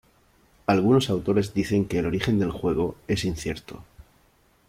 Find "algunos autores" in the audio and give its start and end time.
0.65-1.53